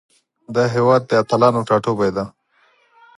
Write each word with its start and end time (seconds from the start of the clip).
دا 0.55 0.63
هیواد 0.75 1.01
د 1.07 1.11
اتلانو 1.21 1.65
ټاټوبی 1.67 2.09
ده. 2.15 2.25